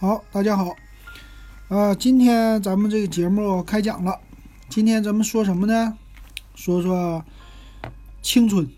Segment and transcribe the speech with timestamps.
[0.00, 0.76] 好，大家好，
[1.66, 4.20] 呃，今天咱们这个节目开讲了。
[4.68, 5.98] 今天咱们说什么呢？
[6.54, 7.24] 说说
[8.22, 8.70] 青春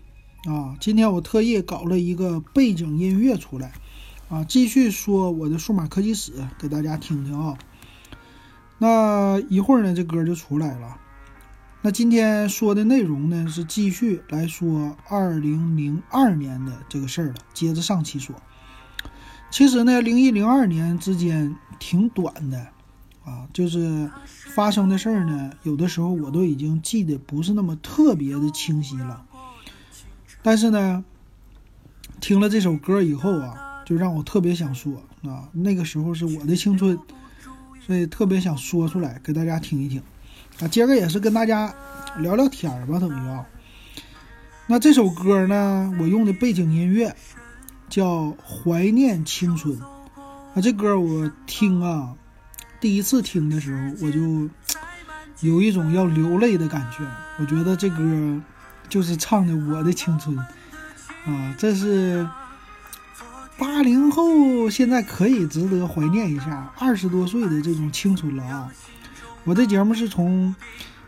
[0.45, 0.75] 啊。
[0.79, 3.71] 今天我特意搞了一个背景音乐出来
[4.29, 7.55] 啊，继续说我的数码科技史，给大家听听啊。
[8.79, 10.97] 那一会儿呢，这歌就出来了。
[11.83, 18.35] 那今天说的内容呢，是继续来说二零零二年的这个事儿了，接着上期说。
[19.51, 22.57] 其实呢，零一零二年之间挺短的，
[23.25, 29.25] 啊，就是发生的事儿呢，有的时候我都已经记得不是那么特别的清晰了。
[30.41, 31.03] 但是呢，
[32.21, 36.97] 听了这首歌以后啊，就让我特别想说啊，那个时候是我的青春，
[37.85, 40.01] 所以特别想说出来给大家听一听。
[40.61, 41.75] 啊，今儿也是跟大家
[42.19, 43.45] 聊聊天儿吧，等于啊。
[44.67, 47.13] 那这首歌呢，我用的背景音乐。
[47.91, 49.77] 叫怀念青春
[50.55, 50.61] 啊！
[50.63, 52.15] 这歌我听啊，
[52.79, 54.49] 第一次听的时候我就
[55.41, 57.05] 有一种要流泪的感觉。
[57.37, 58.41] 我觉得这歌
[58.87, 61.53] 就是唱的我的青春啊！
[61.57, 62.25] 这是
[63.57, 68.71] 八零后现在可以值得怀念一下二十多岁的这种青春了啊！
[69.43, 70.55] 我这节目是从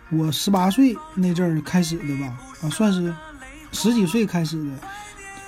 [0.09, 2.38] 我十八岁那阵儿开始的吧？
[2.61, 3.15] 啊，算是
[3.71, 4.71] 十几岁开始的。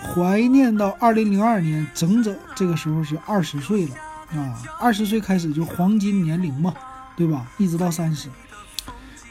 [0.03, 3.95] 怀念到二零零二年，整整这个时候是二十岁了
[4.39, 4.61] 啊！
[4.79, 6.73] 二十岁开始就黄金年龄嘛，
[7.15, 7.47] 对吧？
[7.57, 8.29] 一直到三十，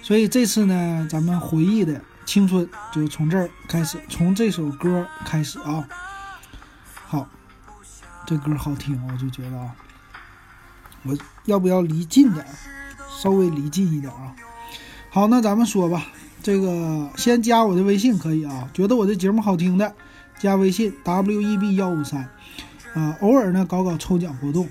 [0.02, 5.86] 所以这次呢，咱们回忆的青春就从这儿开始，从这首歌开始啊。
[7.06, 7.28] 好，
[8.26, 9.70] 这歌好听，我就觉得啊，
[11.04, 12.44] 我要不要离近点，
[13.22, 14.34] 稍微离近一点啊？
[15.10, 16.06] 好，那咱们说吧，
[16.42, 19.94] 这个先加我的微信可以啊，觉得我的节目好听的。
[20.38, 22.28] 加微信 w e b 幺五三，
[22.94, 24.68] 啊，偶尔呢搞搞抽奖活动。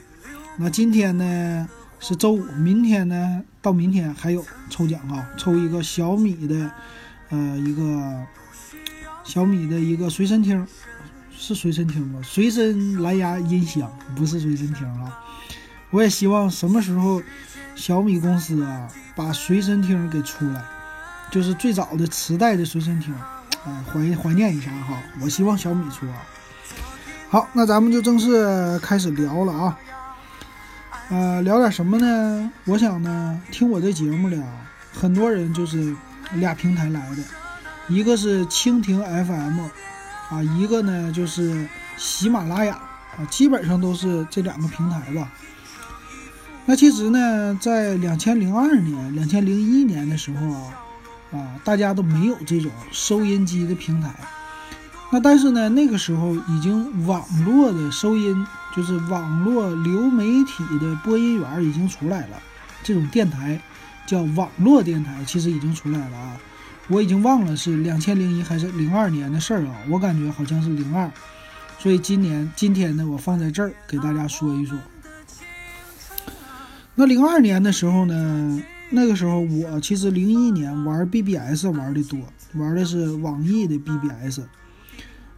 [0.57, 1.67] 那今天呢
[1.99, 6.69] 是周五，明天呢到明天还有抽奖啊，抽一个小米的，
[7.29, 8.23] 呃，一个
[9.23, 10.67] 小米的一个随身听，
[11.31, 12.19] 是随身听吗？
[12.23, 15.19] 随身蓝牙音箱不是随身听啊。
[15.89, 17.21] 我也希望什么时候
[17.75, 20.63] 小米公司啊把随身听给出来，
[21.31, 23.13] 就是最早的磁带的随身听。
[23.65, 25.01] 啊，怀怀念一下哈！
[25.21, 26.15] 我希望小米出啊。
[27.29, 29.79] 好，那咱们就正式开始聊了啊。
[31.09, 32.51] 呃，聊点什么呢？
[32.65, 34.49] 我想呢，听我这节目的啊，
[34.93, 35.95] 很多人就是
[36.33, 37.23] 俩平台来的，
[37.87, 39.61] 一个是蜻蜓 FM
[40.29, 42.75] 啊，一个呢就是喜马拉雅
[43.17, 45.31] 啊，基本上都是这两个平台吧。
[46.65, 50.82] 那其实呢，在两千零二年、两千零一年的时候啊。
[51.33, 54.13] 啊，大家都没有这种收音机的平台，
[55.11, 58.45] 那但是呢，那个时候已经网络的收音，
[58.75, 62.37] 就是网络流媒体的播音员已经出来了，
[62.83, 63.59] 这种电台
[64.05, 66.37] 叫网络电台，其实已经出来了啊。
[66.87, 71.09] 我已经忘了是两千零一还是零二年的事儿啊，我感觉好像是零二，
[71.79, 74.77] 所以今年今天呢，我放在这儿给大家说一说。
[76.95, 78.61] 那零二年的时候呢？
[78.95, 82.19] 那个时候我其实零一年玩 BBS 玩的多，
[82.53, 84.41] 玩的是网易的 BBS，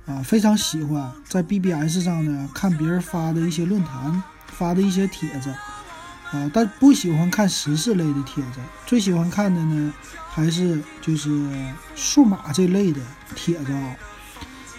[0.05, 5.49] 啊，非常喜欢在 BBS 上呢看别人发的一些论坛发的一些帖子，
[6.31, 9.93] 啊，但不喜欢看时事类的帖子，最喜欢看的呢
[10.29, 11.29] 还是就是
[11.95, 12.99] 数码这类的
[13.35, 13.95] 帖子啊。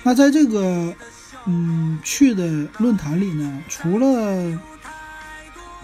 [0.03, 0.95] 那在这个
[1.47, 4.61] 嗯去的论坛里呢，除了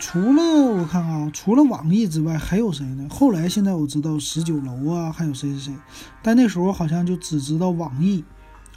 [0.05, 3.07] 除了我看啊，除了网易之外，还有谁呢？
[3.09, 5.75] 后来现在我知道十九楼啊，还有谁谁谁，
[6.21, 8.25] 但那时候好像就只知道网易，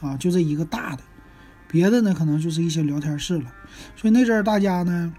[0.02, 1.02] 啊，就这一个大的，
[1.68, 3.52] 别的呢可能就是一些聊天室了。
[3.96, 5.12] 所以那阵儿大家呢，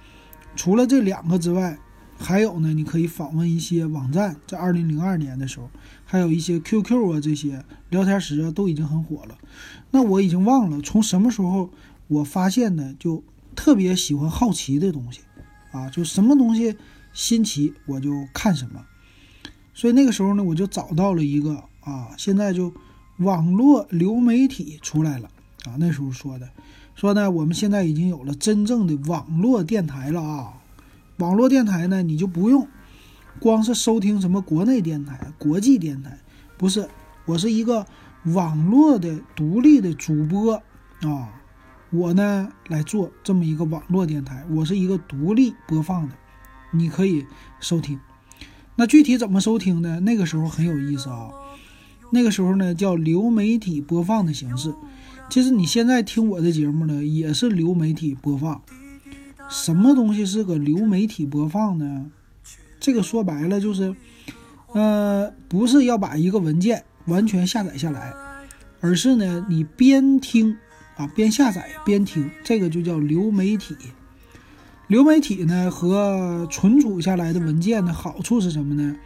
[0.55, 1.77] 除了这两个之外，
[2.17, 5.69] 还有呢，你可以访问一些网站，在二零零二年的时候，
[6.05, 9.37] 还有一些 QQ 啊这些聊天室啊都已经很火了。
[9.91, 11.69] 那我已经忘了从什么时候
[12.07, 13.25] 我发现的，就
[13.57, 15.23] 特别喜欢好奇的东西。
[15.73, 16.77] 啊，就什么东西
[17.13, 18.85] 新奇，我就看什么。
[19.75, 22.73] 所以那个时候呢，我就找到了一个啊，现在就
[23.19, 25.29] 网络流媒体出来了
[25.65, 25.77] 啊。
[25.79, 26.49] 那时候说的，
[26.95, 30.55] 说呢，我们现在已经有了真正的网络电台了啊。
[31.19, 32.69] 网络电台呢，你就不用
[33.41, 36.19] 光是收听什么国内电台、国际电台，
[36.57, 36.89] 不是，
[37.25, 37.87] 我是一个
[38.25, 40.55] 网络的独立的主播
[41.03, 41.33] 啊。
[41.97, 46.15] 我呢来做这么一个网络电台，我是一个独立播放的，
[46.73, 47.25] 你可以
[47.61, 47.99] 收听。
[48.75, 50.01] 那具体怎么收听呢？
[50.01, 51.31] 那个时候很有意思啊。
[52.13, 54.75] 那个时候呢叫流媒体播放的形式。
[55.29, 58.63] 其实你现在听我的节目呢也是流媒体播放，
[59.49, 62.07] 什么东西是个流媒体播放呢？
[62.79, 63.97] 这个说白了就是，
[64.73, 68.13] 呃，不是要把一个文件完全下载下来，
[68.81, 70.57] 而是呢，你边听
[70.97, 73.77] 啊边下载边听，这个就叫流媒体。
[74.89, 78.97] 流媒体呢和存储下来的文件的好处是什么呢？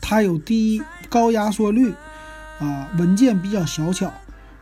[0.00, 1.92] 它有低高压缩率，
[2.58, 4.12] 啊，文件比较小巧，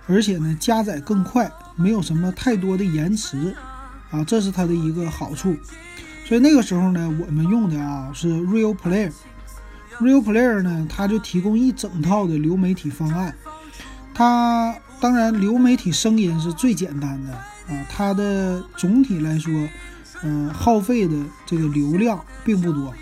[0.06, 3.54] 而且呢加载更快，没有什么太多的延迟，
[4.10, 5.56] 啊，这是它的一个好处。
[6.26, 9.12] 所以那个时候呢，我们用的啊是 Real Player。
[10.00, 13.34] Real Player 呢，它就提供一整套的流媒体方案。
[14.14, 19.52] 它当然流媒体声音是最简单的啊，它的总体来说。
[20.22, 21.16] 嗯，耗费的
[21.46, 22.92] 这个流量并不多，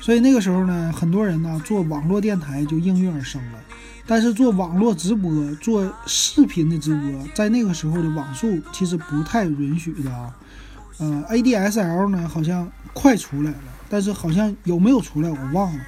[0.00, 3.58] 所以那个时候呢，很多人呢做网络电台就应运而生了。
[4.06, 10.34] 但是做网络直播、做视频的直播，在那个时候的网速其实不太允许的啊。
[10.96, 13.58] 呃，ADSL 呢好像快出来了，
[13.90, 15.80] 但是好像有没有出来我忘了。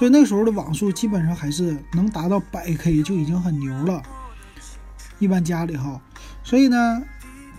[0.00, 4.02] 所以那时候的网速基本上还是能达到百 K 就已经很牛了，
[5.18, 6.00] 一般家里哈。
[6.42, 7.02] 所以呢。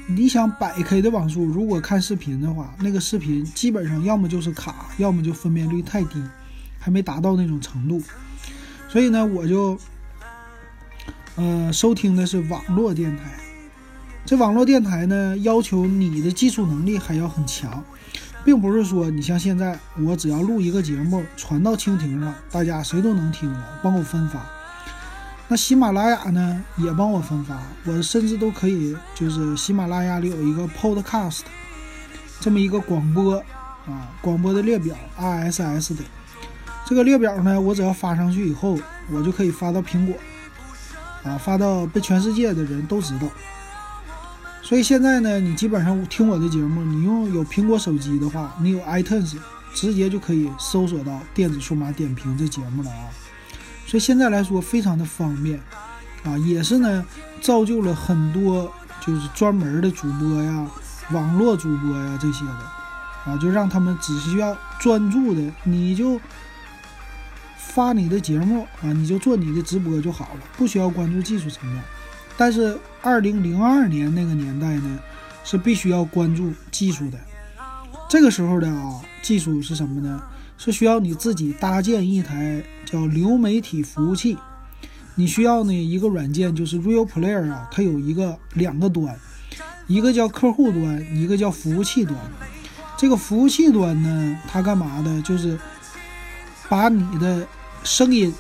[0.08, 6.22] 你想百 K 的网速，如果看视频的话，那个视频基本上要么就是卡，要么就分辨率太低，
[6.80, 8.02] 还没达到那种程度。
[8.90, 9.78] 所以呢，我就
[11.36, 13.32] 呃收听的是网络电台。
[14.26, 17.82] 这网络电台呢，要求你的技术能力还要很强，
[18.44, 24.44] 并不是说你像现在，我只要录一个节目传到蜻蜓上，大家谁都能听了，帮我分发。
[25.48, 31.42] 那喜马拉雅呢也帮我分发，我甚至都可以，就是喜马拉雅里有一个 Podcast，
[32.40, 33.36] 这么一个广播
[33.86, 36.04] 啊，广播的列表 RSS 的
[36.86, 38.78] 这个列表呢，我只要发上去以后，
[39.12, 40.16] 我就可以发到苹果
[41.24, 43.28] 啊，发到被全世界的人都知道。
[44.72, 49.36] 所以现在呢，你基本上听我的节目，你用有苹果手机的话，你有 iTunes，
[49.74, 53.10] 直接就可以搜索到电子数码点评这节目了啊。
[53.86, 55.60] 所以现在来说非常的方便，
[56.24, 57.06] 啊，也是呢，
[57.42, 58.72] 造就了很多
[59.06, 60.66] 就是专门的主播呀、
[61.12, 66.18] 网络主播呀这些的，啊，就让他们只需要专注的，你就
[67.58, 71.84] 发你的节目啊，你就做你的直播就好了，不需要关注技术层面。
[72.42, 75.00] 但是二零零二年那个年代呢，
[75.44, 77.20] 是必须要关注技术的。
[78.10, 80.20] 这个时候的啊，技术是什么呢？
[80.58, 84.40] 是需要你自己搭建一台叫流媒体服务器，
[85.14, 89.16] 你需要呢一个软件，就是 Real Player 啊，它有一个两个端，
[89.86, 92.18] 一个叫客户端，一个叫服务器端。
[92.98, 95.22] 这个服务器端呢，它干嘛的？
[95.22, 95.60] 就是
[96.68, 97.48] 把你的
[97.84, 98.34] 声音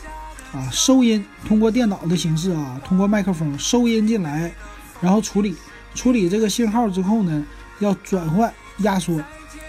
[0.53, 4.51] 啊收音，通过电脑的形式啊，通过麦克风收音进来，
[5.01, 5.55] 然后处理
[5.95, 7.45] 处理这个信号之后呢，
[7.79, 9.21] 要转换压缩，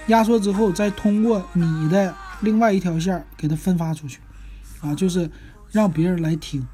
[0.08, 2.14] 压缩之后再通过你的。
[2.42, 4.18] 另外一条线给它分发出去，
[4.80, 5.30] 啊，就是
[5.70, 6.66] 让别人来听。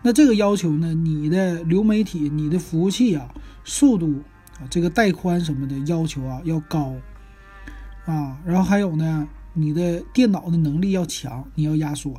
[0.00, 3.28] 那这个要求呢，你的流媒体、你的服务器啊，
[3.64, 4.22] 速度
[4.60, 6.94] 啊，这个带宽什么的要求啊要高，
[8.04, 12.14] 啊，然后还有呢，你的电脑的能力要强，你要压缩，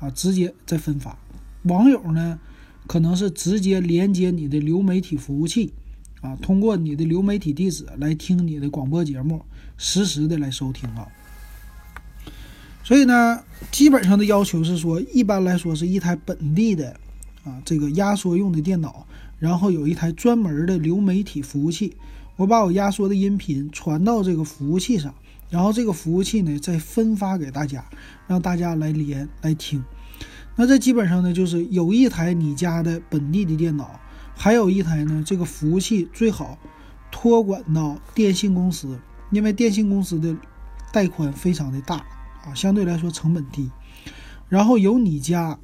[0.00, 1.18] 啊，直接再分发。
[1.62, 2.38] 网友呢，
[2.86, 5.72] 可能是直接连接你的流媒体服务器，
[6.20, 9.42] 啊，通过你的流媒体地址来听你的广播节目，
[9.76, 11.08] 实时的来收听啊。
[12.84, 13.42] 所以呢，
[13.72, 16.96] 基本上的要求是说，一般来说是一台本地的
[17.42, 19.04] 啊这个压缩用的电脑，
[19.40, 21.96] 然后有一台专门的流媒体服务器，
[22.36, 25.12] 我把我压缩的音频传到这个服务器上，
[25.48, 27.84] 然后这个服务器呢再分发给大家，
[28.26, 29.84] 让大家来连来听。
[30.56, 34.00] 那这基本上呢就是有一台你家的本地的电脑，
[34.34, 36.58] 还有一台呢这个服务器最好
[37.10, 38.98] 托管到电信公司，
[39.30, 40.36] 因为电信公司的
[40.92, 42.04] 带宽非常的大。
[42.46, 43.68] 啊，相对来说成本低，
[44.48, 45.58] 然后由你家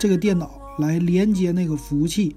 [0.00, 2.34] 这个电脑来连接那个服务器，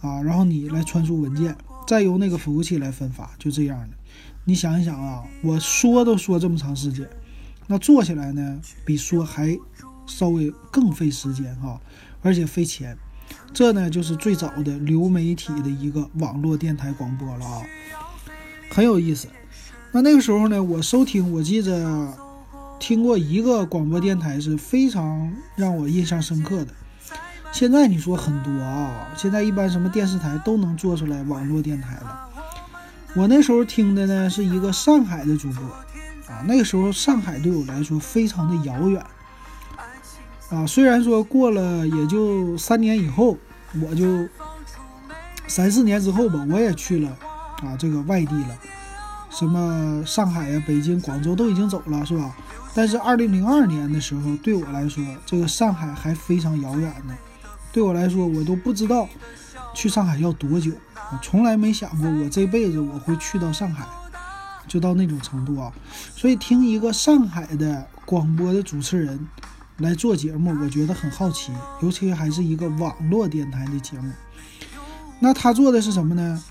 [0.00, 3.96] 啊，然后你来传输文件，再由那个服务器来分发，就这样的。
[4.44, 7.08] 你想一想啊，我说都说这么长时间，
[7.66, 9.58] 那做起来呢，比说还
[10.06, 11.80] 稍微更费时间哈，
[12.22, 12.96] 而且费钱。
[13.54, 17.62] 这呢就是最早的流媒体的一个网络电台广播了啊，
[18.70, 19.28] 很有意思。
[19.92, 22.14] 那那个时候呢，我收听，我记着。
[22.78, 26.74] 听过一个广播电台是非常让我印象深刻的。
[27.52, 32.28] 现在你说很多啊，现在一般什么电视台都能做出来网络电台了。
[33.14, 35.64] 我那时候听的呢是一个上海的主播
[36.26, 39.04] 啊，那个时候上海对我来说非常的遥远
[40.50, 40.66] 啊。
[40.66, 43.36] 虽然说过了也就三年以后，
[43.82, 44.26] 我就
[45.46, 47.10] 三四年之后吧，我也去了
[47.62, 48.58] 啊这个外地了。
[49.30, 52.34] 什么上海呀、北京、广州都已经走了，是吧？
[52.74, 57.14] 但是二零零二年的时候，对我来说，这个上海还非常遥远呢。
[57.72, 59.08] 对我来说，我都不知道
[59.74, 60.70] 去上海要多久，
[61.12, 63.86] 我从来没想过我这辈子我会去到上海，
[64.68, 65.72] 就到那种程度啊。
[66.14, 69.26] 所以听一个上海的广播的主持人
[69.78, 74.12] 来做节目，我觉得很好奇，尤其还是一个网络电台的节目。
[75.20, 76.42] 那他做的是什么呢？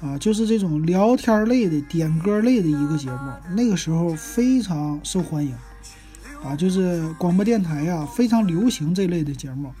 [0.00, 5.52] 啊，就是这种聊天类的、点歌类的一个节目，那个时候非常受欢迎，
[6.44, 9.72] 啊，就是广播电台呀非常流行这类的节目，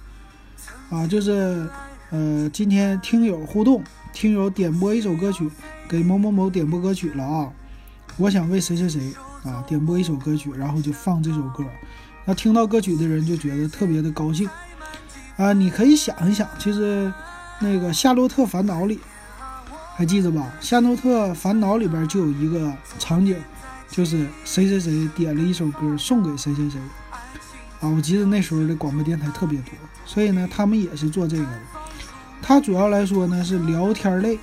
[0.90, 1.68] 啊，就是
[2.10, 3.84] 呃，今天听友互动，
[4.14, 5.50] 听友点播一首歌曲，
[5.86, 7.52] 给某某某点播歌曲了啊，
[8.16, 9.12] 我想为谁谁谁
[9.44, 11.62] 啊点播一首歌曲，然后就放这首歌，
[12.24, 14.48] 那听到歌曲的人就觉得特别的高兴，
[15.36, 17.12] 啊，你可以想一想，其实
[17.60, 18.98] 那个《夏洛特烦恼》里。
[19.94, 20.52] 还记得吧？
[20.64, 23.36] 《夏洛特烦恼》里边就有一个场景，
[23.90, 26.80] 就是谁谁谁点了一首歌送给谁谁谁
[27.80, 27.88] 啊！
[27.88, 29.72] 我记得那时候的广播电台特别多，
[30.06, 31.58] 所以呢，他们也是做这个的。
[32.42, 34.38] 他主要来说呢是聊天类，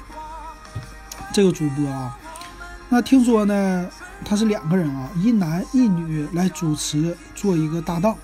[1.34, 2.18] 这个主播啊，
[2.90, 3.90] 那听说呢
[4.24, 8.16] 他是两个人啊，一男一女来主持做一个搭档。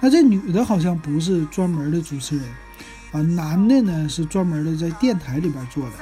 [0.00, 2.46] 那这女的好像不是专门的主持人
[3.12, 5.92] 啊，男的呢是专门的在电台里边做的。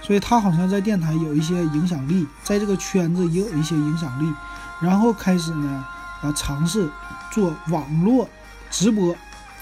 [0.00, 4.32] 所以他好像在电台有一些影响力，在这个圈子也有一些影响力，
[4.80, 5.84] 然后开始呢，
[6.22, 6.88] 啊，尝试
[7.30, 8.26] 做网络
[8.70, 9.14] 直播，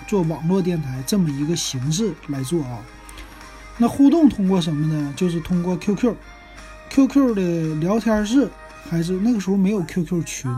[0.07, 2.79] 做网络电台这么一个形式来做啊。
[3.79, 5.13] 那互动通过什么呢？
[5.17, 8.51] 就是通过 QQ，QQ 的聊天室，
[8.89, 10.51] 还是那个时候没有 QQ 群，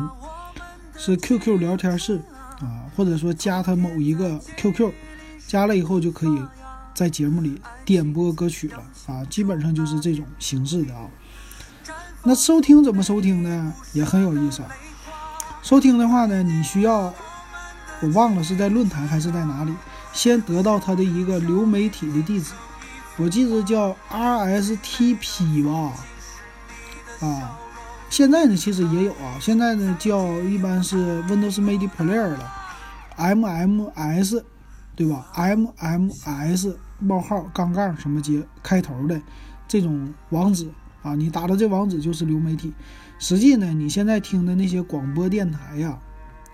[0.97, 2.21] 是 QQ 聊天室
[2.61, 4.93] 啊，或者说加他某一个 QQ，
[5.47, 6.43] 加了以后就可以。
[6.95, 11.09] 在节目里点播歌曲了啊，基本上就是这种形式的啊。
[12.25, 13.73] 那收听怎么收听呢？
[13.93, 14.63] 也很有意思。
[15.63, 17.15] 收听的话呢，你需要，
[18.01, 19.73] 我忘了是在论坛还是在哪里，
[20.13, 22.53] 先得到它的一个流媒体的地址，
[23.17, 25.93] 我记得叫 RSTP 吧。
[27.21, 27.59] 啊，
[28.09, 32.53] 现在呢其实也有啊，现在呢叫一般是 Windows Media Player 了
[33.17, 34.43] ，MMS，
[34.95, 36.77] 对吧？MMS。
[37.01, 39.23] 冒号杠杠什么接开头的
[39.69, 40.69] 这种网址
[41.01, 42.75] 啊，你打的这网址就是流媒体。
[43.21, 45.97] 实际呢，你现在听的那些广播电台呀，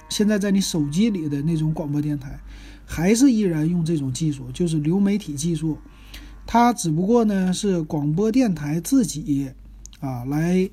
[0.08, 2.38] 现在在你手机里的那种广播电台，
[2.84, 5.78] 还是依然用这种技术，就是流媒体技术。
[6.46, 9.50] 它只不过呢是广播电台自己
[10.00, 10.68] 啊来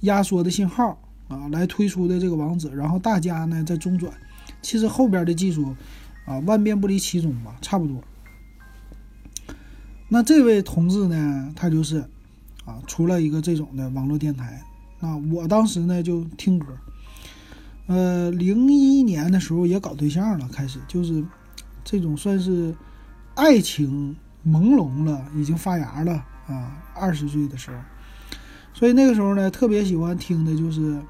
[0.00, 4.12] 压缩的信号啊来推出的这个网址，然后大家呢在中转。
[4.62, 5.74] 其实后边的技术
[6.24, 8.02] 啊万变不离其宗吧，差不多。
[10.08, 11.98] 那这位同志呢，他就是，
[12.64, 14.62] 啊，出了一个这种的网络电台。
[15.00, 16.66] 那我当时呢就听歌，
[17.86, 21.24] 呃，零一年的时候也搞对象了，开始就是
[21.84, 22.74] 这种算是
[23.34, 24.16] 爱情
[24.46, 26.12] 朦胧了，已经发芽了
[26.46, 27.76] 啊，二十岁的时候。
[28.74, 31.00] 所以那个时候呢，特别喜欢听的就是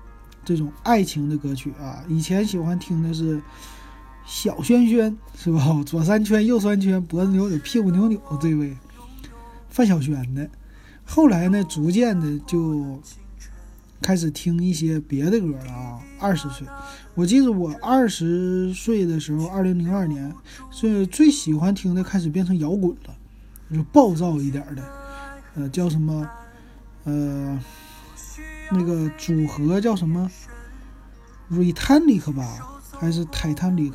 [0.44, 2.04] 这种爱情的歌曲啊。
[2.08, 3.42] 以前喜欢听的是。
[4.28, 5.80] 小轩轩是吧？
[5.86, 8.76] 左三圈，右三圈，脖子扭扭，屁股扭扭，这位
[9.68, 10.50] 范晓萱的。
[11.04, 13.00] 后来呢，逐渐的就
[14.02, 16.00] 开始听一些别的歌了啊。
[16.18, 16.66] 二十岁，
[17.14, 20.34] 我记得我二十岁的时候，二零零二年
[20.70, 23.14] 是最喜欢听的，开始变成摇滚了，
[23.72, 24.82] 就暴躁一点的，
[25.54, 26.28] 呃，叫什么？
[27.04, 27.58] 呃，
[28.70, 30.30] 那个组合叫什么
[31.50, 32.72] ？ritanic 吧。
[32.98, 33.92] 还是 Titanic？，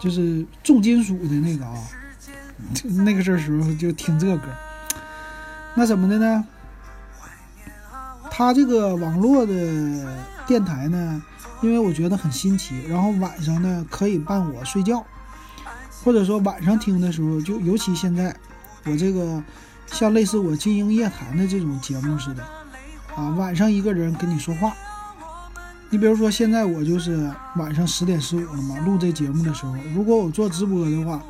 [0.00, 1.76] 就是重金属的那个啊，
[3.04, 4.44] 那个阵时候就听这歌。
[5.74, 6.46] 那怎么的呢？
[8.38, 9.52] 他这个网络的
[10.46, 11.20] 电台呢，
[11.60, 15.04] 因为我觉得很新奇，然后晚上呢可以伴我睡觉，
[16.04, 18.32] 或者说晚上听的时候，就尤其现在
[18.84, 19.42] 我这个
[19.88, 22.44] 像类似我金鹰夜谈的这种节目似的
[23.16, 24.72] 啊，晚上一个人跟你说话。
[25.90, 31.20] 你比如说，现在我就是晚上十点十五了嘛，录这节目的时候，如果我做直播的话，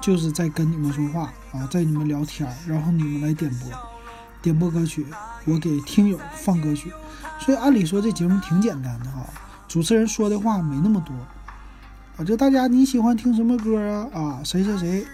[0.00, 3.70] 就是在跟你们说话啊，在你们聊天，然后你们来点播，
[4.46, 5.04] 点播歌曲，
[5.44, 6.92] 我给听友放歌曲。
[7.40, 9.26] 所以按理说这节目挺简单的哈，
[9.66, 11.12] 主持人说的话没那么多
[12.16, 14.08] 啊，就大家你喜欢听什么歌啊？
[14.14, 15.04] 啊，谁谁谁，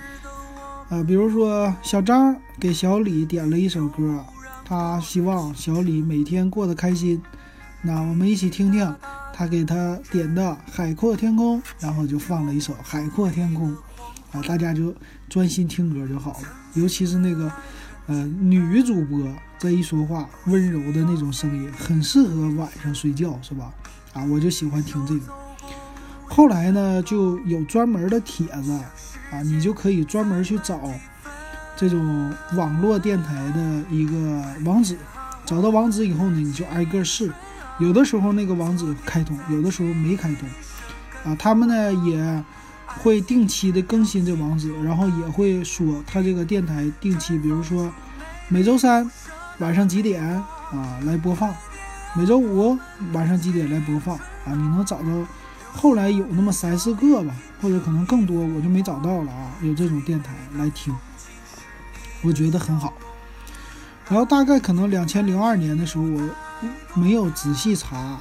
[0.90, 4.22] 呃，比如说小张给小李点了一首歌，
[4.66, 7.22] 他希望小李每天过得开心。
[7.80, 8.94] 那我们一起听听
[9.32, 13.70] 他给他点的《海阔天空》，然后就放了一首《海阔天空》，
[14.30, 14.94] 啊，大家就
[15.30, 16.48] 专心听歌就好了。
[16.74, 17.50] 尤其是那个
[18.06, 19.20] 呃，女主播
[19.58, 23.72] 这一说话温柔的那种声音，很适合晚上睡觉，是吧？
[24.12, 25.32] 啊，我就喜欢听这个。
[26.26, 28.72] 后来呢，就有专门的帖子
[29.30, 30.80] 啊，你就可以专门去找
[31.76, 34.98] 这种网络电台的一个网址，
[35.46, 37.32] 找到网址以后呢，你就挨个试。
[37.78, 40.48] 有的时候那个网址开通，有的时候没开通。
[41.24, 42.44] 啊，他们呢也
[42.98, 47.92] 会定期的更新这网址，然后也会说他这个电台定期，比如说
[48.48, 49.10] 每周三
[49.58, 50.44] 晚上几点啊
[51.04, 51.54] 来播放，
[52.14, 52.78] 每周五
[53.12, 55.06] 晚上几点来播放啊，你能找到。
[55.74, 59.50] 后来有那么三四个吧，或者可能更多，我就没找到了啊。
[59.62, 60.94] 有这种电台来听，
[62.22, 62.92] 我觉得很好。
[64.08, 66.20] 然后大概可能两千零二年的时候，我
[66.94, 68.20] 没有仔细查。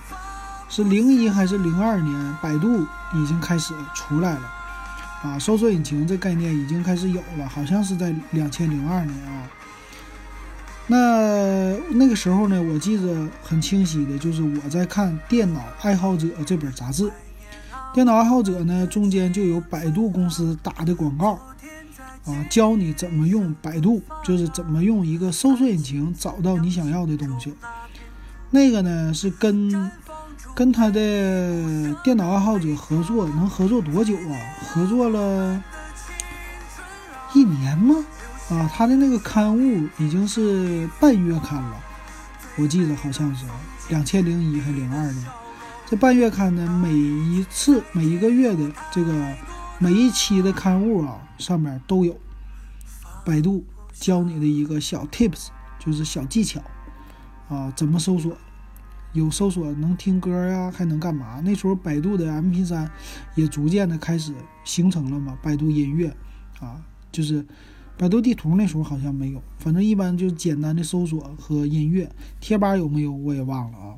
[0.70, 2.38] 是零一还是零二年？
[2.42, 4.54] 百度已经开始出来了
[5.22, 9.48] 啊，搜索引擎这概念已经开始有了，好像是在两千零二年啊。
[10.88, 17.04] 那那个时候呢，我记得很清晰的，就是我在看《电脑爱好者》这本杂志，
[17.94, 21.40] 《电脑爱好者》呢中间就有百度公司打的广告
[22.26, 27.54] 啊，教你怎么用百度，就是怎么用一个搜索引擎找到你想要的东西。
[28.50, 29.92] 那个呢是跟。
[30.54, 34.38] 跟他的电脑爱好者合作能合作多久啊？
[34.62, 35.64] 合作了
[37.34, 37.96] 一年吗？
[38.50, 41.78] 啊，他的那个刊物已经是半月刊了，
[42.58, 43.46] 我记得好像是
[43.90, 45.26] 两千零一还零二年。
[45.88, 49.14] 这半月刊呢，每一次每一个月的这个
[49.80, 52.16] 每一期的刊物啊，上面都有
[53.26, 55.48] 百度教你的一个小 tips，
[55.80, 56.62] 就是小技巧
[57.48, 58.38] 啊，怎么搜索。
[59.14, 61.42] 有搜索能听歌呀，还能干嘛？
[61.44, 62.90] 那时候百度的 MP3
[63.36, 65.38] 也逐渐的开始形成了嘛。
[65.42, 66.16] 百度音乐
[66.60, 67.46] 啊，就是
[67.98, 72.10] 百度地图那时候好像没有，反正一般就简单的搜索和音乐。
[72.40, 73.96] 贴吧有没有我也忘了啊。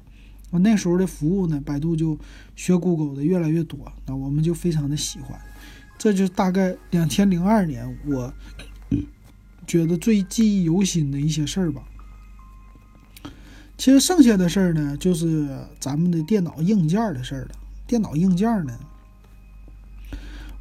[0.50, 2.17] 我那时候的服务呢，百度就
[2.55, 5.40] 学 Google 的越来越多，那我们就非常的喜欢。
[5.98, 8.33] 这就是大概两千零二年，我
[9.66, 11.83] 觉得最记忆犹新的一些事儿吧。
[13.75, 17.50] 其实剩下的事儿呢，就是咱们的电脑硬件的事儿了。
[17.86, 18.74] 电脑硬件呢，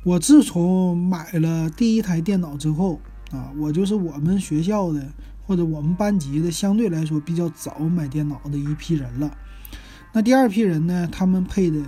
[0.02, 5.06] 我自从买了第一台电脑之后啊，我就是我们学校的
[5.46, 9.30] 或者我们班级的相对来说比较早买电脑的一批人了。
[10.12, 11.80] 那第二批人呢，他们配的，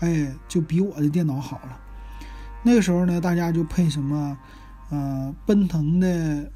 [0.00, 1.78] 哎，就比我的电脑好了。
[2.62, 4.36] 那个时候呢，大家就配什么，
[4.90, 6.50] 呃，奔腾的，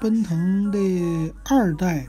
[0.00, 2.06] 奔腾的二代。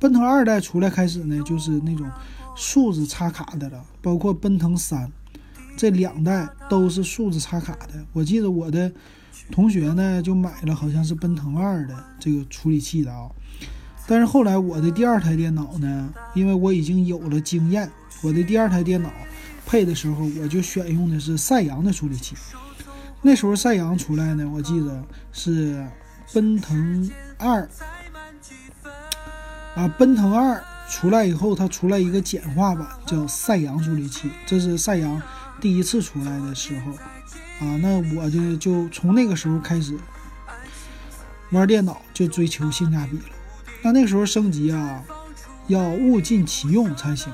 [0.00, 2.08] 奔腾二代出来开始呢，就是那种
[2.54, 5.10] 数字插卡的了，包括奔腾三，
[5.76, 7.94] 这两代都是数字插卡的。
[8.12, 8.92] 我记得我的
[9.50, 13.28] 同学呢，就买了好像是奔腾二的这个处理器的啊。
[14.06, 17.90] 但是后来我的第二台电脑呢，因为我已经有了经验，
[18.22, 19.10] 我的第二台电脑
[19.66, 22.36] 配的时候，我就选用的是赛扬的处理器。
[23.20, 25.84] 那时候赛扬出来呢，我记得是
[26.32, 27.68] 奔腾二。
[29.78, 30.60] 啊，奔腾二
[30.90, 34.28] 出来以后，它出来一个简化版，叫赛扬处理器。
[34.44, 35.22] 这是赛扬
[35.60, 36.90] 第一次出来的时候，
[37.64, 39.96] 啊，那我就就从那个时候开始
[41.52, 43.24] 玩电脑，就追求性价比了。
[43.80, 45.00] 那那个时候升级啊，
[45.68, 47.32] 要物尽其用才行。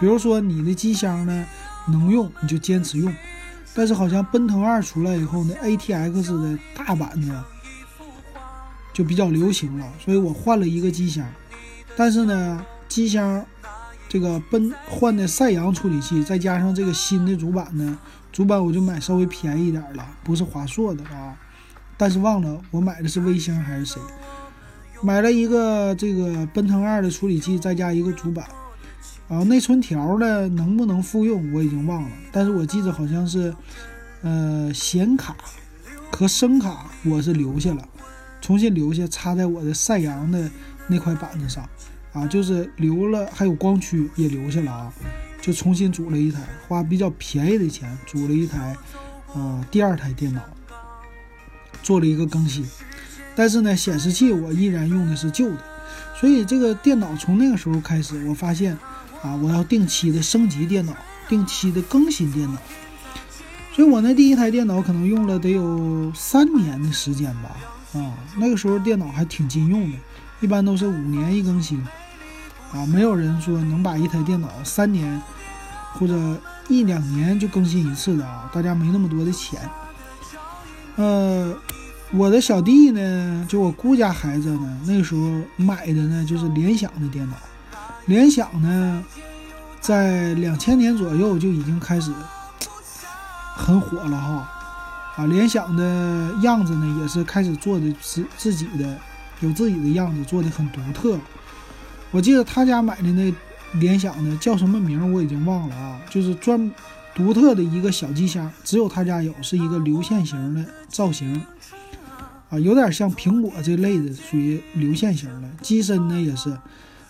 [0.00, 1.46] 比如说你的机箱呢
[1.88, 3.12] 能用，你就坚持用。
[3.74, 7.44] 但是好像奔腾二出来以后呢，ATX 的大版的
[8.94, 11.30] 就比较流行了，所以我换了一个机箱。
[11.96, 13.44] 但是呢，机箱
[14.08, 17.98] 这个奔换的赛扬处理器，再加上这个新的主板呢，
[18.30, 21.34] 主板我就买稍微便宜一点了，不是华硕的啊。
[21.96, 24.00] 但是忘了我买的是微星还是谁，
[25.02, 28.46] 买了一个这个奔腾二的处理器，再加一个主板，
[29.28, 33.54] 啊，内存条呢能不能复用我已经忘了，但是我记得好像是，
[34.20, 35.34] 呃，显卡
[36.12, 37.88] 和声卡我是留下了，
[38.42, 40.50] 重新留下插在我的赛扬的。
[40.88, 41.68] 那块板子上，
[42.12, 44.92] 啊，就是留了，还有光驱也留下了啊，
[45.40, 48.76] 就重新组了一台，花比较便宜的钱组了一台，
[49.34, 50.42] 呃，第二台电脑，
[51.82, 52.64] 做了一个更新，
[53.34, 55.64] 但是呢，显示器我依然用的是旧的，
[56.20, 58.76] 所以这个电脑从那个时候开始，我发现，
[59.22, 60.96] 啊，我要定期的升级电脑，
[61.28, 62.58] 定期的更新电脑，
[63.72, 67.56] 所以我那第一台电脑可能用了得有三年的时间吧，
[67.94, 69.98] 啊，那个时候电脑还挺经用的。
[70.40, 71.82] 一般都是五年一更新，
[72.72, 75.20] 啊，没有人说能把一台电脑三年
[75.94, 76.14] 或者
[76.68, 79.58] 一两年就更新一次的啊，大家没那么多的钱。
[80.96, 81.54] 呃，
[82.12, 85.20] 我的小弟呢，就我姑家孩子呢，那个时候
[85.56, 87.36] 买的呢就是联想的电脑。
[88.06, 89.04] 联想呢，
[89.80, 92.12] 在两千年左右就已经开始
[93.54, 94.48] 很火了哈。
[95.16, 98.98] 啊，联想的样子呢，也是开始做的自自己的，
[99.40, 101.18] 有自己的样子，做的很独特。
[102.10, 103.32] 我记得他家买的那
[103.80, 106.70] 联想的叫什么名我已经忘了啊，就是专
[107.14, 111.40] 独特的一个小机箱，只有他家有，是一个流线型的造型。
[112.48, 115.48] 啊，有点像苹果这类的，属于流线型的。
[115.62, 116.56] 机身呢也是，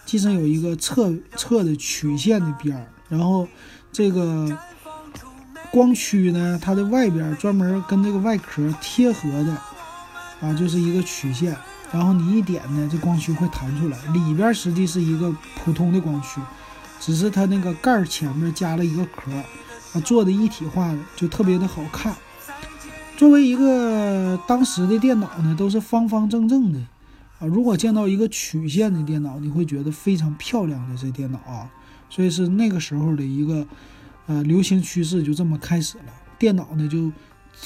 [0.07, 3.47] 机身有一个侧侧的曲线的边儿，然后
[3.93, 4.59] 这个
[5.71, 9.53] 光驱呢，它的外边专门跟这个外壳贴合的，
[10.41, 11.55] 啊，就是一个曲线。
[11.93, 13.97] 然后你一点呢，这光驱会弹出来。
[14.13, 16.41] 里边实际是一个普通的光驱，
[17.01, 19.31] 只是它那个盖儿前面加了一个壳，
[19.93, 22.15] 啊，做的一体化的，就特别的好看。
[23.17, 26.79] 作为一个当时的电脑呢，都是方方正正的
[27.39, 27.47] 啊。
[27.47, 31.71] 如果见到一个曲线的电脑，你会觉得非常漂亮的这电脑啊。
[32.11, 33.67] 所以是那个时候的一个
[34.27, 36.05] 呃流行趋势，就这么开始了。
[36.39, 37.11] 电脑呢，就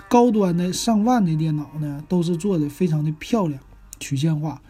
[0.09, 3.61] 高端的上万的电脑呢，都是做的非常的漂亮，
[4.01, 4.61] 曲线化。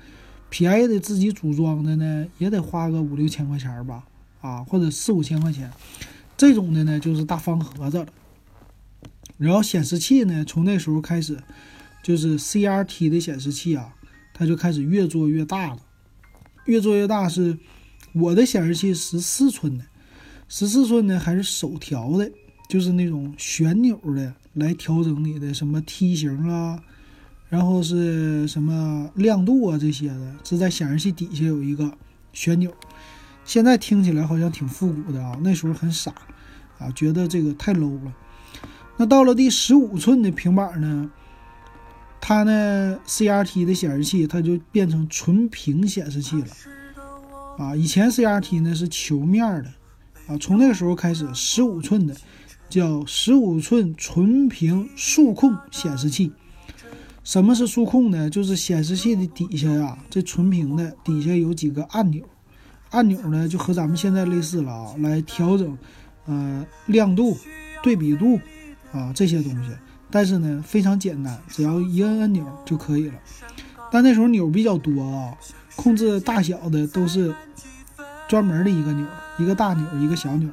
[0.50, 4.04] 便宜的自己组装的呢，也得花个五六千块钱吧，
[4.40, 5.70] 啊，或者四五千块钱。
[6.36, 8.06] 这种的呢，就是大方盒子了。
[9.38, 11.38] 然后显示器呢，从那时候开始，
[12.02, 13.94] 就是 CRT 的显示器啊，
[14.34, 15.78] 它就开始越做越大了，
[16.64, 17.28] 越做越大。
[17.28, 17.56] 是
[18.12, 19.84] 我的显示器十四寸的，
[20.48, 22.28] 十四寸呢还是手调的，
[22.68, 26.82] 就是那种旋钮的来调整你的什么梯形啊，
[27.50, 31.92] 然后是什么亮度啊这些的，是在显示器底下有一个
[32.32, 32.72] 旋钮。
[33.44, 36.12] 现在听起来好像挺复古的啊，那时候很傻
[36.78, 38.14] 啊，觉得这个太 low 了。
[38.96, 41.10] 那到了第十五寸的平板呢，
[42.20, 46.46] 它呢 CRT 的显示器它就变成纯平显示器了，
[47.58, 49.72] 啊，以前 CRT 呢是球面的，
[50.28, 52.14] 啊，从那个时候开始，十五寸的
[52.68, 56.30] 叫十五寸纯平数控显示器。
[57.24, 58.28] 什么是数控呢？
[58.30, 62.24] 就是显示器的底下呀，这纯平的底下有几个按钮，
[62.90, 65.78] 按钮呢就和咱们现在类似了啊，来调整
[66.26, 67.37] 呃亮度、
[67.83, 68.38] 对比度。
[68.92, 69.70] 啊，这些东西，
[70.11, 73.14] 但是呢非常简单，只要一摁按钮就可以了。
[73.92, 75.33] 但那时候钮比较多啊，
[75.76, 77.33] 控制大小的都是
[78.26, 79.06] 专门的一个钮，
[79.38, 80.50] 一个大钮，一个小钮，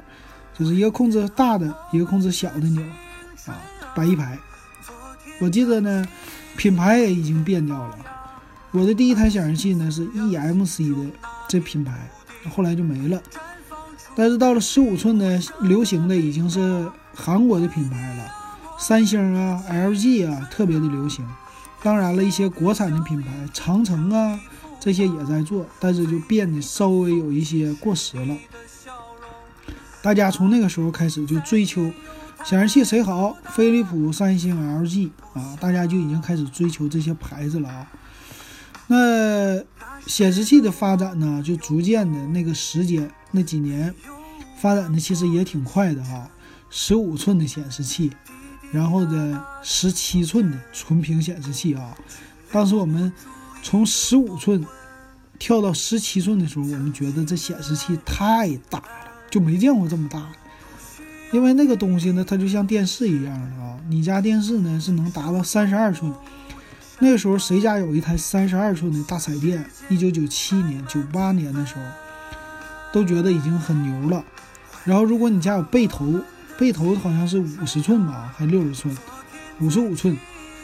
[0.56, 2.80] 就是一个控制大的，一个控制小的钮
[3.46, 3.58] 啊，
[3.92, 4.38] 摆一排。
[5.40, 6.06] 我记得呢，
[6.58, 7.96] 品牌也已经变掉了。
[8.72, 11.10] 我的第一台显示器呢是 EMC 的
[11.48, 12.10] 这品牌，
[12.50, 13.22] 后来就没了。
[14.16, 18.24] 但是到了十五寸的流行的已经是韩国的品牌了，
[18.76, 21.24] 三星啊、LG 啊特别的流行。
[21.80, 24.40] 当然了，一些国产的品牌，长城啊
[24.80, 28.36] 这些也在做，但是就变得稍微有一些过时了。
[30.02, 31.88] 大家从那个时候开始就追求
[32.44, 37.86] 显示器谁好，飞利浦、三星、LG 啊，大家就已经开始追求这些牌子了啊。
[38.86, 39.62] 那
[40.06, 43.10] 显示器的发展呢，就逐渐的那个时间。
[43.30, 43.94] 那几年
[44.56, 46.30] 发展的其实也挺快的哈，
[46.70, 48.10] 十五寸的显示器，
[48.72, 51.94] 然后呢十七寸的纯平显示器啊。
[52.50, 53.12] 当时我们
[53.62, 54.64] 从十五寸
[55.38, 58.84] 跳到十七寸的时候，我们觉得这显示器太大了，
[59.30, 60.26] 就没见过这么大。
[61.32, 63.76] 因为那个东西呢，它就像电视一样的啊。
[63.88, 66.12] 你家电视呢是能达到三十二寸，
[66.98, 69.64] 那时候谁家有一台三十二寸的大彩电？
[69.88, 71.82] 一九九七年、九八年的时候。
[72.90, 74.24] 都觉得已经很牛了，
[74.82, 76.18] 然后如果你家有背投，
[76.56, 78.96] 背投好像是五十寸吧，还六十寸，
[79.60, 80.16] 五十五寸，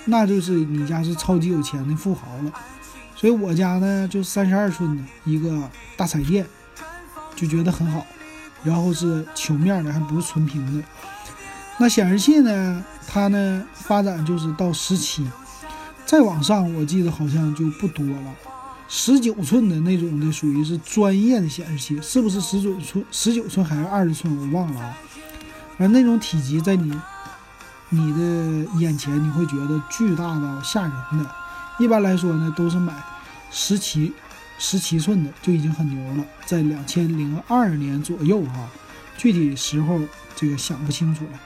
[0.07, 2.53] 那就是你家是超级有钱的富豪了。
[3.15, 6.47] 所以我家呢就三十二寸的一个大彩电，
[7.37, 8.07] 就觉得很好，
[8.65, 10.85] 然后是球面的，还不是纯平的。
[11.79, 15.27] 那显示器呢，它呢发展就是到十七，
[16.07, 18.35] 再往上我记得好像就不多了。
[18.89, 23.05] 十九寸的那种的属于是专业的显示器，是不是十九寸？
[23.11, 24.37] 十九寸还是二十寸？
[24.37, 24.97] 我忘了啊。
[25.79, 26.93] 而那种体积在你
[27.89, 31.31] 你的眼前，你会觉得巨大到吓人的。
[31.81, 32.93] 一般来说呢，都是买
[33.51, 34.13] 十七
[34.59, 36.25] 十七寸的就已经很牛了。
[36.47, 38.69] 在两千零二年左右哈，
[39.17, 40.01] 具体时候
[40.35, 41.41] 这个想不清楚了。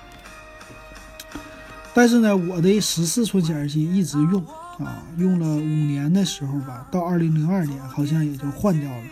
[1.95, 4.45] 但是呢，我的十四寸显示器一直用。
[4.79, 9.05] 啊，用了五年的时候吧，到二零零二年好像也就换掉了，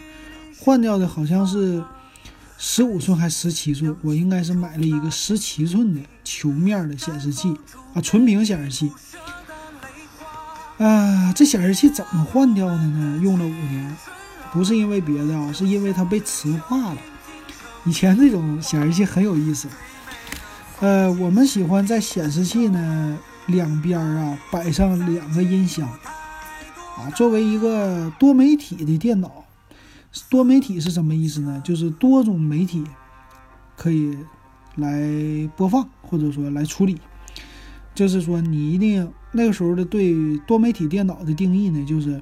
[0.60, 1.82] 换掉的好像是
[2.56, 7.52] 十五寸还是十七寸，我应该是买了一个十七寸的球面的显示器
[7.94, 8.92] 啊，纯屏显示器。
[10.78, 13.18] 啊，这显示器怎么换掉的呢？
[13.22, 13.96] 用了五年，
[14.52, 16.98] 不是因为别的啊，是因为它被磁化了。
[17.86, 19.68] 以前这种显示器很有意思，
[20.80, 25.88] 呃，我们喜欢在显示器呢两边啊摆上两个音箱，
[26.98, 29.44] 啊，作为一个多媒体的电脑，
[30.28, 31.58] 多媒体是什么意思呢？
[31.64, 32.84] 就是多种媒体
[33.76, 34.18] 可以
[34.74, 35.08] 来
[35.56, 37.00] 播放或者说来处理。
[37.94, 42.20] 就是说，你一定那个时候的对多媒体电脑的定义呢，就是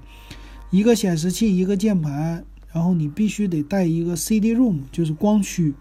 [0.70, 5.72] 一个显示器，一个键盘，然后你必须得带一个 CD-ROM，就是光驱。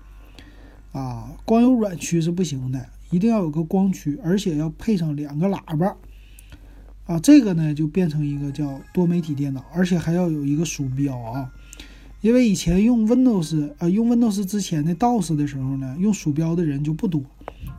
[0.91, 5.97] 啊，光有软驱是不行的，一定要有个光驱，而且要配上两个喇叭。
[7.05, 11.51] 啊，这个呢就变成一个叫多媒体电脑，而且还要有一个鼠标啊，
[12.21, 17.23] 因为以前用 Windows 啊，用 Windows 之前的 DOS 的时候呢，用鼠标的人就不多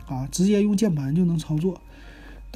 [0.08, 1.80] 啊，直接用键盘就能操作。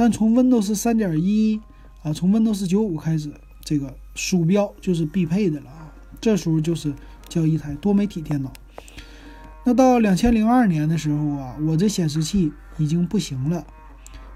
[0.00, 1.60] 但从 Windows 三点一
[2.04, 3.34] 啊，从 Windows 九五开始，
[3.64, 5.92] 这个鼠标就是必配的了啊。
[6.20, 6.94] 这时候就是
[7.28, 8.52] 叫一台多媒体电脑。
[9.64, 13.66] 那到两千零二年的时候啊，我这显示器已经不行了。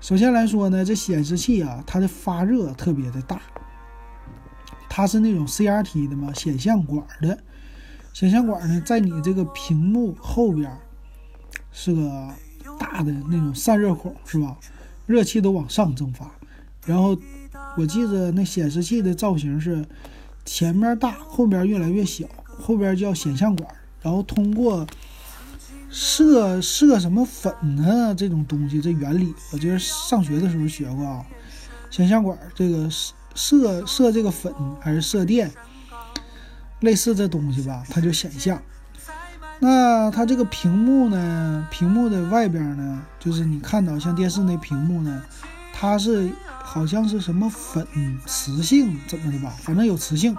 [0.00, 3.40] 首先来说呢，这显示器啊，它的发热特别的大。
[4.90, 7.38] 它是那种 CRT 的嘛，显像管的。
[8.12, 10.68] 显像管呢，在你这个屏幕后边
[11.70, 12.28] 是个
[12.80, 14.56] 大的那种散热孔，是吧？
[15.06, 16.30] 热气都往上蒸发，
[16.86, 17.18] 然后
[17.76, 19.84] 我记得那显示器的造型是
[20.44, 23.68] 前面大，后边越来越小，后边叫显像管，
[24.00, 24.86] 然后通过
[25.90, 28.14] 射射什么粉呢？
[28.14, 31.24] 这种东西，这原理我觉得上学的时候学过啊。
[31.90, 32.88] 显像管这个
[33.34, 35.50] 射射这个粉还是射电，
[36.80, 38.62] 类似这东西吧，它就显像。
[39.64, 41.64] 那它这个屏幕呢？
[41.70, 45.22] 屏幕的外边呢，就是你看到像电视那屏幕呢，
[45.72, 46.28] 它是
[46.64, 47.86] 好像是什么粉
[48.26, 49.54] 磁性怎么的吧？
[49.60, 50.36] 反正有磁性。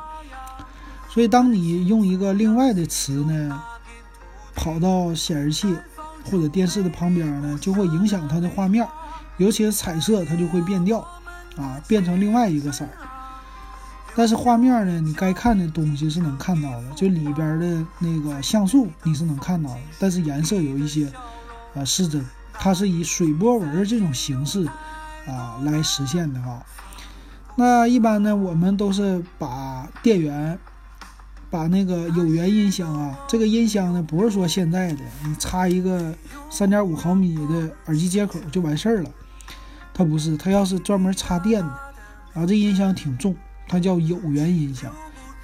[1.09, 3.63] 所以当你用一个另外的磁呢，
[4.53, 5.73] 跑到显示器
[6.25, 8.86] 或者电视的旁边呢，就会影响它的画面，
[9.38, 10.99] 尤其是彩色，它就会变调
[11.55, 12.86] 啊，变成另外一个色。
[14.15, 21.12] 但是画面呢，你该看的东西是能看到的，就里边的那个像素你是能看到的，但是颜色有一些
[21.73, 22.23] 啊失真，
[22.54, 24.67] 它是以水波纹这种形式
[25.26, 26.63] 啊来实现的哈。
[27.56, 30.60] 那一般呢，我们都是把电源，
[31.49, 36.13] 把那个有源音箱啊，这个音箱呢不是说现在的你插一个
[36.52, 39.10] 三点五毫米的耳机接口就完事儿了，
[39.91, 41.69] 它不是，它要是专门插电的，
[42.36, 43.36] 啊，这音箱挺重。
[43.67, 44.91] 它叫有源音箱，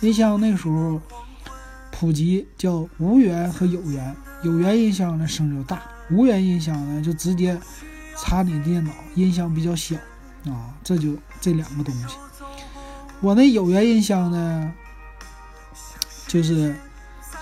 [0.01, 1.01] 音箱那时候
[1.91, 7.59] 普及叫无源和有源，有源音箱呢声就大，无源音箱呢就直接
[8.17, 9.95] 插你电脑，音箱比较小
[10.45, 12.15] 啊，这就这两个东西。
[13.21, 14.71] 我那有源音箱呢，
[16.27, 16.75] 就是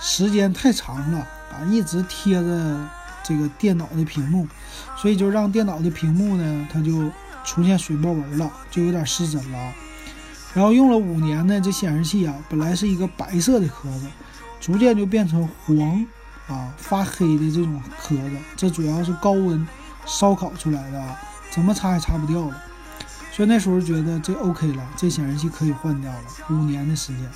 [0.00, 2.88] 时间太长了啊，一直贴着
[3.22, 4.48] 这个电脑的屏幕，
[4.96, 7.10] 所以就让电脑的屏幕呢，它就
[7.44, 9.72] 出现水波纹了，就有点失真了。
[10.54, 14.06] 然后用了五年呢，这显示器啊，本来是一个白色的壳子，
[14.60, 16.06] 逐渐就变成黄
[16.48, 18.36] 啊发黑的这种壳子。
[18.56, 19.66] 这主要是高温
[20.06, 21.16] 烧烤出来的啊，
[21.50, 22.62] 怎么擦也擦不掉了。
[23.30, 26.24] 所以那时候觉得这 OK 了，这显示器可以换掉了。
[26.50, 27.30] 五年的时间，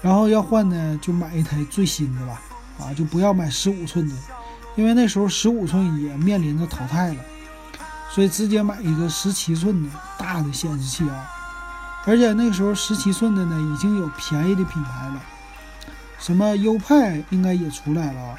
[0.00, 2.40] 然后要换呢，就买一台最新的吧，
[2.78, 4.14] 啊，就不要买十五寸的，
[4.76, 7.20] 因为那时候十五寸也面临着淘汰了，
[8.10, 11.34] 所以直接买一个十七寸的大的显示器啊。
[12.08, 15.22] 而且那个时候十七寸的呢，已经有便宜的品牌了，
[16.18, 18.36] 什么优派应该也出来了，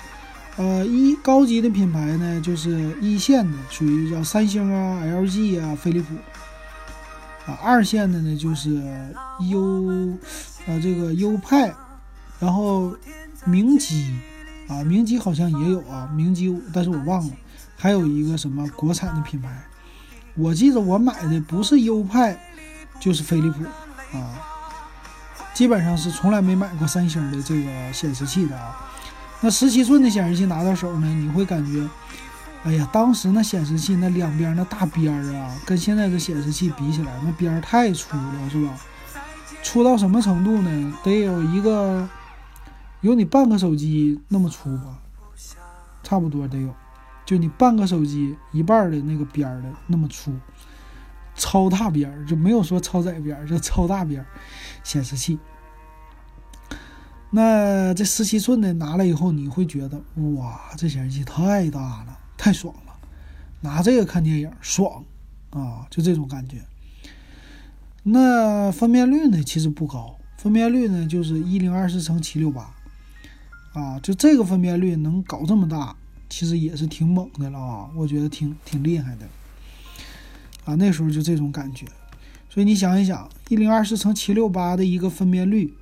[0.57, 6.15] 呃，一高级的品牌呢，就是一线的，属于叫三星啊、LG 啊、飞利浦，
[7.45, 8.81] 啊，二线的呢就是
[9.51, 10.17] 优，
[10.65, 11.71] 呃，这个优派，
[12.39, 12.91] 然后
[13.45, 14.17] 明基，
[14.67, 17.33] 啊，明基好像也有啊，明基，但是我忘了，
[17.77, 19.63] 还有一个什么国产的品牌，
[20.33, 22.35] 我记得我买的不是优派。
[22.99, 23.63] 就是飞利浦
[24.17, 24.35] 啊，
[25.53, 28.75] 基本上是从来没买过三星的这个显示器的啊。
[29.41, 31.87] 那十七寸的显示器拿到手呢，你会感觉，
[32.63, 38.73] 哎呀，当时那显示器那两边那大边儿啊，跟现在的显示器比起来，那边儿太粗了，是吧？
[39.63, 40.93] 粗到什么程度呢？
[41.03, 42.07] 得有一个
[43.01, 44.97] 有你半个手机那么粗吧，
[46.03, 46.73] 差不多得有，
[47.25, 50.33] 就你半个手机一半的那个边儿的那么粗。
[51.39, 54.27] 超大边儿就没有说超窄边儿，就超大边儿
[54.83, 55.39] 显示器。
[57.31, 59.99] 那这十七寸的拿来以后，你会觉得
[60.35, 62.93] 哇，这显示器太大了，太爽了，
[63.61, 65.03] 拿这个看电影爽
[65.51, 66.57] 啊，就这种感觉。
[68.03, 72.73] 那分辨率呢，其实不高，分辨率呢就是一零二四乘七六八，
[73.73, 75.95] 啊，就这个分辨率能搞这么大，
[76.29, 79.27] 其实也是挺猛的了啊，我觉得挺挺厉害的，
[80.65, 81.85] 啊，那时候就这种感觉，
[82.49, 85.73] 所以你想一想，一零二四乘七六八的一个分辨率，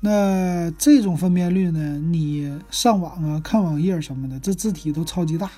[0.00, 5.50] 那这种分辨率呢，你上网啊看网页什么的，这字体都超级大，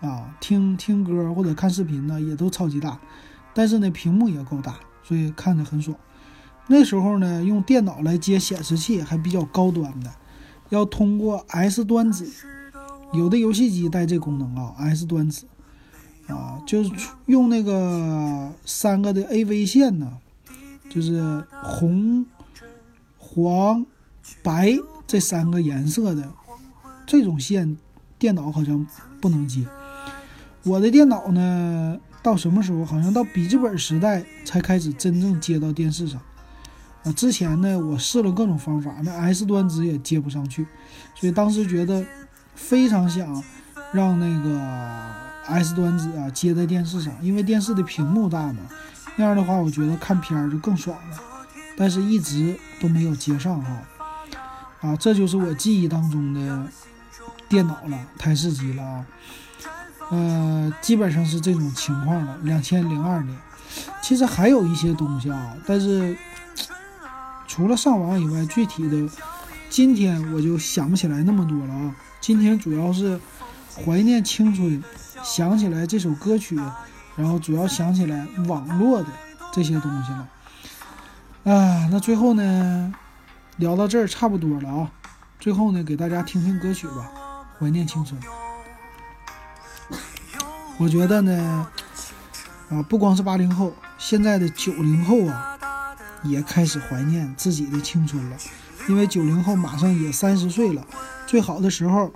[0.00, 3.00] 啊，听听歌或者看视频呢也都超级大。
[3.56, 5.96] 但是呢，屏幕也够大，所以看着很爽。
[6.66, 10.10] 那时候呢，用电脑来接显示器还比较高端的，
[10.70, 12.26] 要通过 S 端子，
[13.12, 15.46] 有的游戏机带这功能啊，S 端子
[16.28, 16.90] 啊，就是
[17.26, 20.10] 用那个三个的 AV 线呢，
[20.88, 22.24] 就是红、
[23.18, 23.84] 黄、
[24.42, 26.28] 白这三个颜色的
[27.06, 27.76] 这种线，
[28.18, 28.86] 电脑好像
[29.20, 29.66] 不能接。
[30.62, 31.98] 我的电脑呢？
[32.22, 32.82] 到什么时候？
[32.86, 36.18] 好像到笔记本时代才开始真正接到电视上。
[37.02, 40.66] 啊，之前呢，我试了各种方法，那 S 端子也接不上去，
[41.14, 42.02] 所以当时觉得
[42.54, 43.44] 非常想
[43.92, 44.58] 让那个
[45.46, 48.58] S 端子啊接在电视上，因为电视的屏幕大嘛，
[49.16, 51.18] 那样的话我觉得看片儿就更爽了。
[51.76, 53.82] 但是一直都没有接上哈。
[54.80, 56.68] 啊，这就是我记忆当中的
[57.48, 59.06] 电脑了，台式机了啊。
[60.10, 62.36] 呃，基本上是这种情况了。
[62.42, 63.36] 两千零二年，
[64.02, 66.16] 其实还有一些东西啊，但是
[67.48, 69.10] 除了上网以外，具体的
[69.70, 71.96] 今天我就想不起来那么多了啊。
[72.20, 73.18] 今天主要是
[73.74, 74.82] 怀念青春，
[75.24, 76.54] 想起来这首歌曲，
[77.16, 79.08] 然后主要想起来网络的
[79.52, 80.28] 这些东西了。
[81.44, 82.94] 啊，那最后呢，
[83.56, 84.90] 聊到这儿差不多了啊。
[85.40, 87.10] 最后呢，给大家听听歌曲吧，
[87.58, 88.20] 怀念青春。
[90.76, 91.66] 我觉得呢，
[92.68, 95.56] 啊，不光是八零后，现在的九零后啊，
[96.22, 98.36] 也开始怀念自己的青春了，
[98.88, 100.84] 因为九零后马上也三十岁了，
[101.26, 102.12] 最好的时候，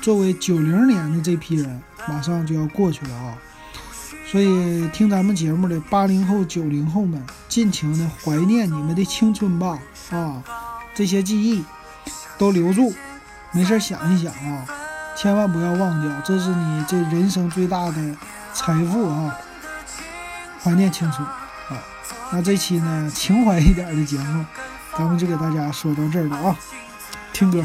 [0.00, 3.36] 作为九零年的这批人，马上就要过去了啊，
[4.26, 9.78] 所以听咱们节目的八零后、九零后们，尽情的怀念你们的青春吧，
[10.10, 10.42] 啊，
[10.94, 11.64] 这些记忆
[12.36, 12.94] 都留住，
[13.52, 14.66] 没事想一想啊。
[15.16, 18.16] 千万不要忘掉，这是你这人生最大的
[18.54, 19.36] 财富啊！
[20.62, 21.82] 怀念青春啊！
[22.30, 24.44] 那这期呢，情怀一点的节目，
[24.96, 26.56] 咱们就给大家说到这儿了啊！
[27.32, 27.64] 听歌。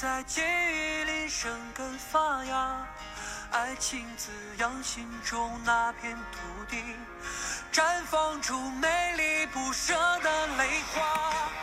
[0.00, 2.86] 在记忆里生根发芽，
[3.50, 6.76] 爱情滋养心中那片土地，
[7.72, 11.57] 绽放出美丽不舍的泪花。